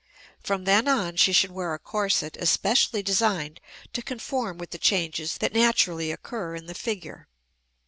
[0.43, 3.61] From then on she should wear a corset especially designed
[3.93, 7.27] to conform with the changes that naturally occur in the figure.